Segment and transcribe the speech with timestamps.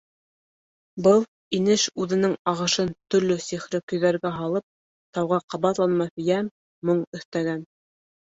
[1.07, 1.19] Был
[1.57, 4.67] инеш үҙенең ағышын төрлө сихри көйҙәргә һалып
[5.19, 6.51] тауға ҡабатланмаҫ йәм,
[6.91, 7.63] моң өҫтәгән.